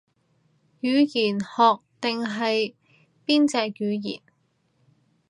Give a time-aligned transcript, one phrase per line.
[0.81, 2.73] 語言學定係
[3.27, 4.23] 邊隻語言